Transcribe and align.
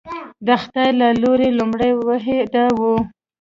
د 0.45 0.47
خدای 0.61 0.89
له 0.99 1.09
لوري 1.21 1.49
لومړنۍ 1.57 1.91
وحي 2.07 2.39
دا 2.53 2.65
وه. 2.79 2.93